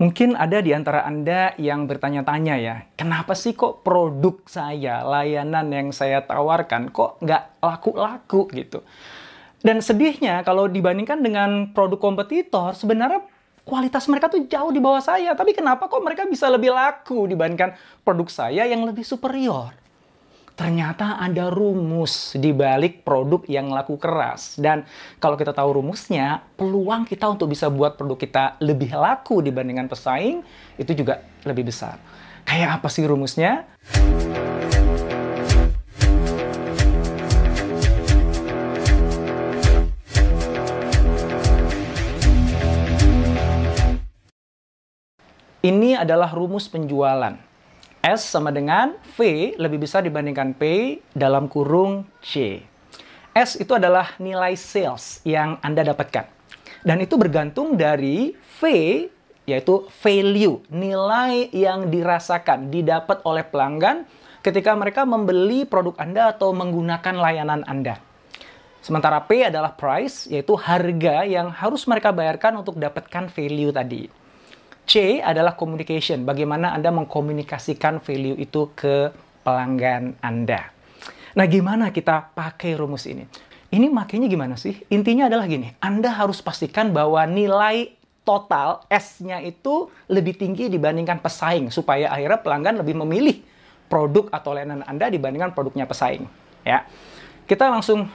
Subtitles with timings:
[0.00, 5.92] Mungkin ada di antara Anda yang bertanya-tanya ya, kenapa sih kok produk saya, layanan yang
[5.92, 8.80] saya tawarkan, kok nggak laku-laku gitu.
[9.60, 13.28] Dan sedihnya kalau dibandingkan dengan produk kompetitor, sebenarnya
[13.68, 15.36] kualitas mereka tuh jauh di bawah saya.
[15.36, 19.76] Tapi kenapa kok mereka bisa lebih laku dibandingkan produk saya yang lebih superior?
[20.60, 24.60] Ternyata ada rumus di balik produk yang laku keras.
[24.60, 24.84] Dan
[25.16, 30.44] kalau kita tahu rumusnya, peluang kita untuk bisa buat produk kita lebih laku dibandingkan pesaing
[30.76, 31.96] itu juga lebih besar.
[32.44, 33.64] Kayak apa sih rumusnya?
[45.64, 47.49] Ini adalah rumus penjualan.
[48.00, 52.64] S sama dengan V lebih besar dibandingkan P dalam kurung C.
[53.36, 56.24] S itu adalah nilai sales yang Anda dapatkan.
[56.80, 58.60] Dan itu bergantung dari V,
[59.44, 64.08] yaitu value, nilai yang dirasakan, didapat oleh pelanggan
[64.40, 68.00] ketika mereka membeli produk Anda atau menggunakan layanan Anda.
[68.80, 74.08] Sementara P adalah price, yaitu harga yang harus mereka bayarkan untuk dapatkan value tadi.
[74.90, 79.14] C adalah communication, bagaimana Anda mengkomunikasikan value itu ke
[79.46, 80.74] pelanggan Anda.
[81.38, 83.22] Nah, gimana kita pakai rumus ini?
[83.70, 84.82] Ini makanya gimana sih?
[84.90, 87.94] Intinya adalah gini, Anda harus pastikan bahwa nilai
[88.26, 93.46] total S-nya itu lebih tinggi dibandingkan pesaing supaya akhirnya pelanggan lebih memilih
[93.86, 96.26] produk atau layanan Anda dibandingkan produknya pesaing,
[96.66, 96.82] ya.
[97.46, 98.10] Kita langsung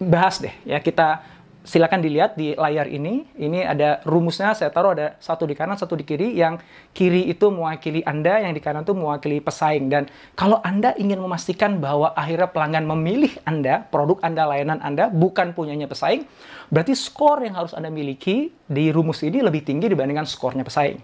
[0.00, 1.20] bahas deh ya, kita
[1.62, 3.26] silakan dilihat di layar ini.
[3.38, 6.34] Ini ada rumusnya, saya taruh ada satu di kanan, satu di kiri.
[6.34, 6.62] Yang
[6.92, 9.86] kiri itu mewakili Anda, yang di kanan itu mewakili pesaing.
[9.86, 15.54] Dan kalau Anda ingin memastikan bahwa akhirnya pelanggan memilih Anda, produk Anda, layanan Anda, bukan
[15.54, 16.26] punyanya pesaing,
[16.68, 20.98] berarti skor yang harus Anda miliki di rumus ini lebih tinggi dibandingkan skornya pesaing.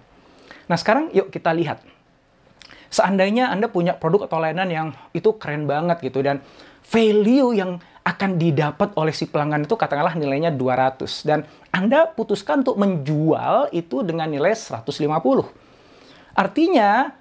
[0.69, 1.81] Nah sekarang yuk kita lihat.
[2.89, 6.41] Seandainya Anda punya produk atau layanan yang itu keren banget gitu, dan
[6.89, 7.77] value yang
[8.09, 14.01] akan didapat oleh si pelanggan itu katakanlah nilainya 200 dan Anda putuskan untuk menjual itu
[14.01, 14.89] dengan nilai 150.
[16.33, 17.13] Artinya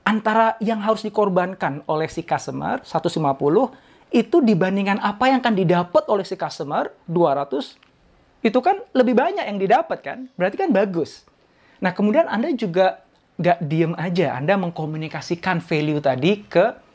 [0.00, 6.24] antara yang harus dikorbankan oleh si customer 150 itu dibandingkan apa yang akan didapat oleh
[6.24, 7.76] si customer 200
[8.40, 10.18] itu kan lebih banyak yang didapat kan?
[10.40, 11.28] Berarti kan bagus.
[11.84, 13.04] Nah kemudian anda juga
[13.36, 14.40] nggak diem aja.
[14.40, 16.88] Anda mengkomunikasikan value tadi ke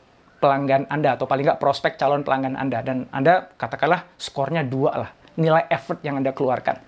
[0.46, 5.10] pelanggan Anda atau paling nggak prospek calon pelanggan Anda dan Anda katakanlah skornya dua lah
[5.34, 6.78] nilai effort yang Anda keluarkan.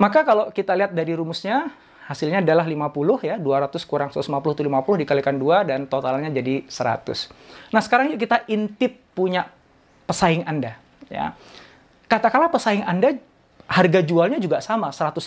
[0.00, 1.68] Maka kalau kita lihat dari rumusnya
[2.08, 7.70] hasilnya adalah 50 ya 200 kurang 150 itu 50 dikalikan 2 dan totalnya jadi 100.
[7.70, 9.46] Nah sekarang yuk kita intip punya
[10.08, 10.80] pesaing Anda
[11.12, 11.36] ya.
[12.08, 13.16] Katakanlah pesaing Anda
[13.64, 15.24] harga jualnya juga sama 150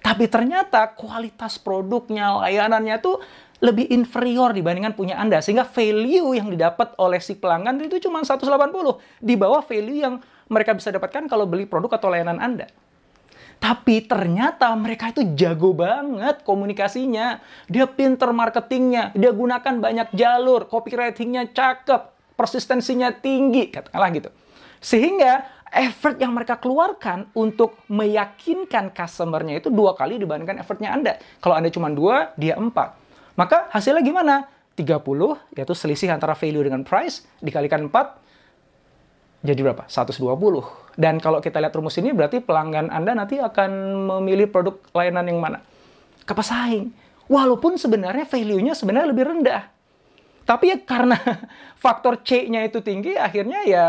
[0.00, 3.20] tapi ternyata kualitas produknya layanannya tuh
[3.60, 5.44] lebih inferior dibandingkan punya Anda.
[5.44, 8.48] Sehingga value yang didapat oleh si pelanggan itu cuma 180.
[9.20, 10.14] Di bawah value yang
[10.48, 12.66] mereka bisa dapatkan kalau beli produk atau layanan Anda.
[13.60, 17.44] Tapi ternyata mereka itu jago banget komunikasinya.
[17.68, 19.12] Dia pinter marketingnya.
[19.12, 20.64] Dia gunakan banyak jalur.
[20.64, 22.16] Copywritingnya cakep.
[22.40, 23.68] Persistensinya tinggi.
[23.68, 24.30] Katakanlah gitu.
[24.80, 31.16] Sehingga effort yang mereka keluarkan untuk meyakinkan customernya itu dua kali dibandingkan effortnya Anda.
[31.38, 32.98] Kalau Anda cuma dua, dia empat.
[33.38, 34.50] Maka hasilnya gimana?
[34.74, 34.96] 30,
[35.54, 38.20] yaitu selisih antara value dengan price, dikalikan 4,
[39.40, 39.88] jadi berapa?
[39.88, 41.00] 120.
[41.00, 43.70] Dan kalau kita lihat rumus ini, berarti pelanggan Anda nanti akan
[44.08, 45.64] memilih produk layanan yang mana?
[46.28, 46.92] Ke pesaing.
[47.30, 49.62] Walaupun sebenarnya value-nya sebenarnya lebih rendah.
[50.44, 51.16] Tapi ya karena
[51.84, 53.84] faktor C-nya itu tinggi, akhirnya ya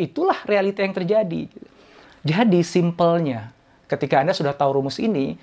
[0.00, 1.52] itulah realita yang terjadi.
[2.24, 3.52] Jadi simpelnya,
[3.84, 5.36] ketika Anda sudah tahu rumus ini,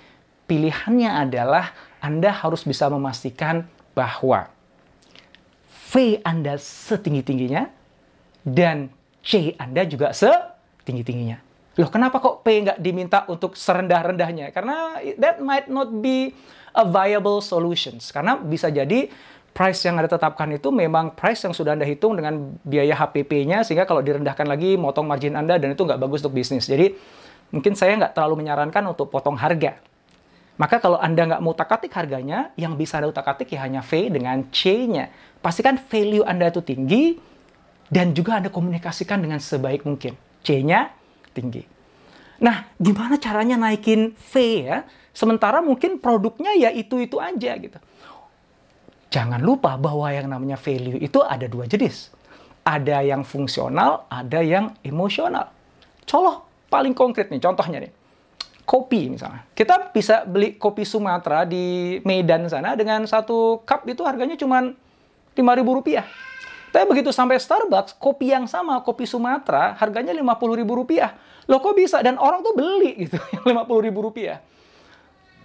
[0.49, 3.65] pilihannya adalah anda harus bisa memastikan
[3.97, 4.53] bahwa
[5.89, 7.71] V Anda setinggi-tingginya
[8.45, 8.93] dan
[9.25, 11.41] C Anda juga setinggi-tingginya.
[11.77, 14.49] Loh, kenapa kok P nggak diminta untuk serendah-rendahnya?
[14.53, 16.33] Karena that might not be
[16.73, 18.09] a viable solutions.
[18.09, 19.09] Karena bisa jadi
[19.57, 23.89] price yang Anda tetapkan itu memang price yang sudah Anda hitung dengan biaya HPP-nya, sehingga
[23.89, 26.69] kalau direndahkan lagi, motong margin Anda, dan itu nggak bagus untuk bisnis.
[26.69, 26.93] Jadi,
[27.49, 29.81] mungkin saya nggak terlalu menyarankan untuk potong harga.
[30.61, 34.45] Maka kalau Anda nggak mau utak-atik harganya, yang bisa Anda utak-atik ya hanya V dengan
[34.53, 35.09] C-nya.
[35.41, 37.17] Pastikan value Anda itu tinggi,
[37.89, 40.13] dan juga Anda komunikasikan dengan sebaik mungkin.
[40.45, 40.93] C-nya
[41.33, 41.65] tinggi.
[42.37, 44.33] Nah, gimana caranya naikin V
[44.69, 44.85] ya?
[45.17, 47.81] Sementara mungkin produknya ya itu-itu aja gitu.
[49.07, 52.11] Jangan lupa bahwa yang namanya value itu ada dua jenis.
[52.67, 55.49] Ada yang fungsional, ada yang emosional.
[56.03, 57.91] Contoh paling konkret nih, contohnya nih
[58.67, 59.47] kopi misalnya.
[59.55, 64.75] Kita bisa beli kopi Sumatera di Medan sana dengan satu cup itu harganya cuma
[65.55, 66.03] ribu rupiah.
[66.75, 71.15] Tapi begitu sampai Starbucks, kopi yang sama, kopi Sumatera, harganya ribu rupiah.
[71.47, 72.03] Loh kok bisa?
[72.03, 73.15] Dan orang tuh beli gitu,
[73.87, 74.43] ribu rupiah.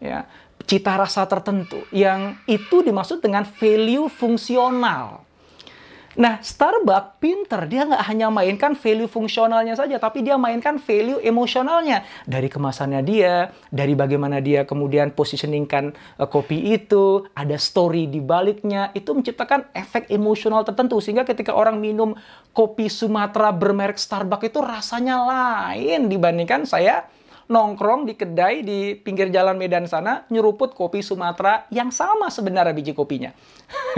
[0.00, 0.24] ya
[0.64, 5.30] cita rasa tertentu yang itu dimaksud dengan value fungsional.
[6.18, 12.02] Nah, Starbucks pinter, dia nggak hanya mainkan value fungsionalnya saja, tapi dia mainkan value emosionalnya.
[12.26, 18.90] Dari kemasannya dia, dari bagaimana dia kemudian positioningkan uh, kopi itu, ada story di baliknya,
[18.90, 20.98] itu menciptakan efek emosional tertentu.
[20.98, 22.18] Sehingga ketika orang minum
[22.50, 27.06] kopi Sumatera bermerek Starbucks itu rasanya lain dibandingkan saya
[27.50, 32.94] nongkrong di kedai di pinggir jalan Medan sana, nyeruput kopi Sumatera yang sama sebenarnya biji
[32.94, 33.34] kopinya.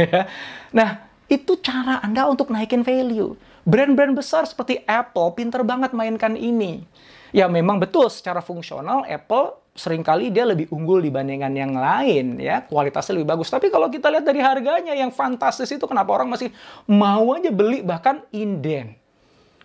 [0.79, 3.37] nah, itu cara Anda untuk naikin value.
[3.63, 6.83] Brand-brand besar seperti Apple pinter banget mainkan ini.
[7.31, 12.61] Ya memang betul secara fungsional Apple sering kali dia lebih unggul dibandingkan yang lain ya
[12.69, 16.53] kualitasnya lebih bagus tapi kalau kita lihat dari harganya yang fantastis itu kenapa orang masih
[16.85, 18.93] mau aja beli bahkan inden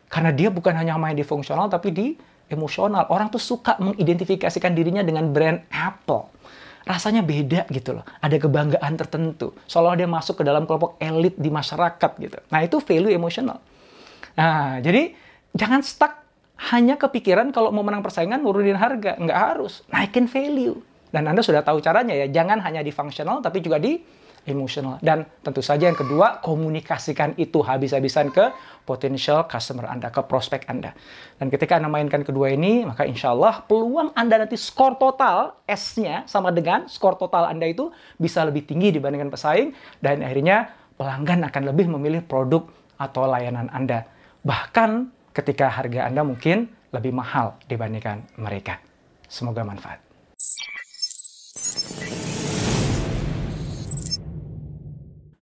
[0.08, 2.08] karena dia bukan hanya main di fungsional tapi di
[2.48, 6.38] emosional orang tuh suka mengidentifikasikan dirinya dengan brand Apple
[6.88, 8.08] rasanya beda gitu loh.
[8.24, 9.52] Ada kebanggaan tertentu.
[9.68, 12.40] Seolah dia masuk ke dalam kelompok elit di masyarakat gitu.
[12.48, 13.60] Nah itu value emosional.
[14.40, 15.12] Nah jadi
[15.52, 16.24] jangan stuck
[16.72, 19.20] hanya kepikiran kalau mau menang persaingan nurunin harga.
[19.20, 19.84] Nggak harus.
[19.92, 20.80] Naikin value.
[21.12, 22.32] Dan Anda sudah tahu caranya ya.
[22.32, 24.00] Jangan hanya di fungsional tapi juga di
[24.48, 24.98] emosional.
[25.04, 28.50] Dan tentu saja yang kedua, komunikasikan itu habis-habisan ke
[28.88, 30.96] potential customer Anda, ke prospek Anda.
[31.36, 36.24] Dan ketika Anda mainkan kedua ini, maka insya Allah peluang Anda nanti skor total, S-nya
[36.26, 41.64] sama dengan skor total Anda itu bisa lebih tinggi dibandingkan pesaing, dan akhirnya pelanggan akan
[41.76, 42.64] lebih memilih produk
[42.96, 44.08] atau layanan Anda.
[44.48, 48.80] Bahkan ketika harga Anda mungkin lebih mahal dibandingkan mereka.
[49.28, 50.07] Semoga manfaat.